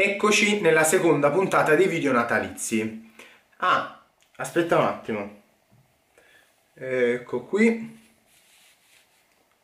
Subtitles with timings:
[0.00, 3.10] Eccoci nella seconda puntata dei video natalizi.
[3.56, 4.00] Ah,
[4.36, 5.42] aspetta un attimo.
[6.72, 7.98] Ecco qui.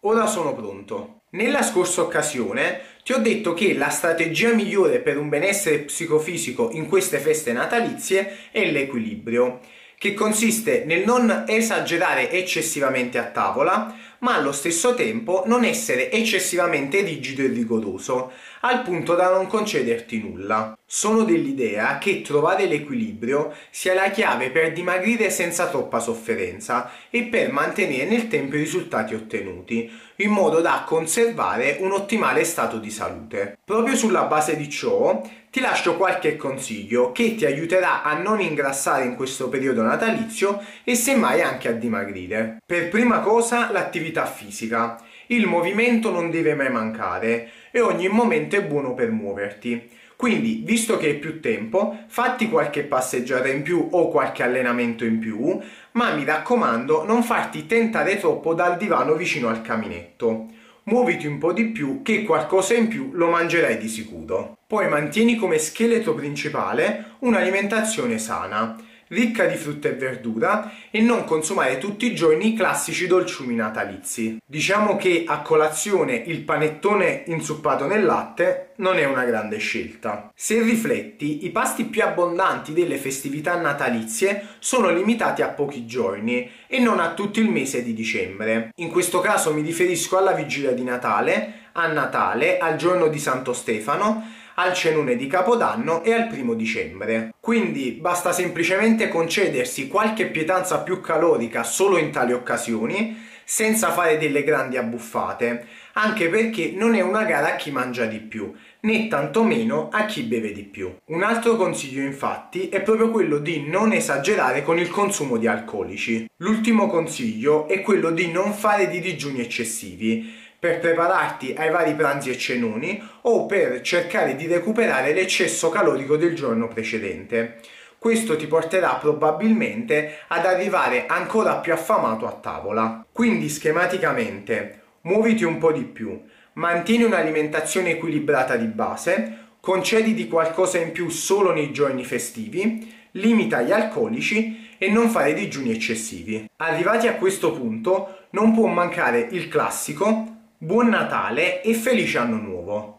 [0.00, 1.20] Ora sono pronto.
[1.30, 6.88] Nella scorsa occasione ti ho detto che la strategia migliore per un benessere psicofisico in
[6.88, 9.60] queste feste natalizie è l'equilibrio,
[9.96, 17.00] che consiste nel non esagerare eccessivamente a tavola, ma allo stesso tempo non essere eccessivamente
[17.02, 20.77] rigido e rigoroso, al punto da non concederti nulla.
[20.90, 27.52] Sono dell'idea che trovare l'equilibrio sia la chiave per dimagrire senza troppa sofferenza e per
[27.52, 33.58] mantenere nel tempo i risultati ottenuti, in modo da conservare un ottimale stato di salute.
[33.62, 35.20] Proprio sulla base di ciò,
[35.50, 40.94] ti lascio qualche consiglio che ti aiuterà a non ingrassare in questo periodo natalizio e
[40.94, 42.62] semmai anche a dimagrire.
[42.64, 44.98] Per prima cosa l'attività fisica.
[45.30, 49.90] Il movimento non deve mai mancare e ogni momento è buono per muoverti.
[50.16, 55.18] Quindi, visto che hai più tempo, fatti qualche passeggiata in più o qualche allenamento in
[55.18, 55.60] più,
[55.92, 60.46] ma mi raccomando non farti tentare troppo dal divano vicino al caminetto.
[60.84, 64.56] Muoviti un po' di più che qualcosa in più lo mangerai di sicuro.
[64.66, 68.76] Poi mantieni come scheletro principale un'alimentazione sana
[69.08, 74.38] ricca di frutta e verdura e non consumare tutti i giorni i classici dolciumi natalizi.
[74.44, 80.30] Diciamo che a colazione il panettone insuppato nel latte non è una grande scelta.
[80.34, 86.78] Se rifletti, i pasti più abbondanti delle festività natalizie sono limitati a pochi giorni e
[86.78, 88.70] non a tutto il mese di dicembre.
[88.76, 93.52] In questo caso mi riferisco alla vigilia di Natale, a Natale, al giorno di Santo
[93.52, 97.32] Stefano, al cenone di Capodanno e al primo dicembre.
[97.40, 104.44] Quindi basta semplicemente concedersi qualche pietanza più calorica solo in tali occasioni, senza fare delle
[104.44, 109.88] grandi abbuffate, anche perché non è una gara a chi mangia di più, né tantomeno
[109.90, 110.94] a chi beve di più.
[111.06, 116.26] Un altro consiglio infatti è proprio quello di non esagerare con il consumo di alcolici.
[116.38, 122.30] L'ultimo consiglio è quello di non fare di digiuni eccessivi, per prepararti ai vari pranzi
[122.30, 127.60] e cenoni o per cercare di recuperare l'eccesso calorico del giorno precedente.
[127.98, 133.04] Questo ti porterà probabilmente ad arrivare ancora più affamato a tavola.
[133.10, 136.20] Quindi schematicamente muoviti un po' di più,
[136.54, 143.72] mantieni un'alimentazione equilibrata di base, concediti qualcosa in più solo nei giorni festivi, limita gli
[143.72, 146.48] alcolici e non fare digiuni eccessivi.
[146.56, 152.97] Arrivati a questo punto non può mancare il classico Buon Natale e felice anno nuovo!